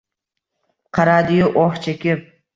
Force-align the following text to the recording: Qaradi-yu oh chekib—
Qaradi-yu 0.99 1.51
oh 1.67 1.79
chekib— 1.85 2.27